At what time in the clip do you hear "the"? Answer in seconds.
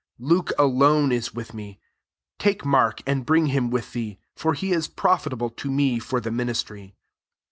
6.19-6.31